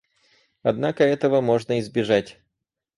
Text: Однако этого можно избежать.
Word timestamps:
Однако 0.63 1.03
этого 1.03 1.41
можно 1.41 1.79
избежать. 1.79 2.39